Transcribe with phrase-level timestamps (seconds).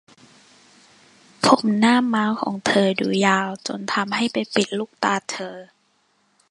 [1.45, 5.55] ผมหน้าม้าของเธอดูยาวจนทำให้ไปปิดลูกตาเธอ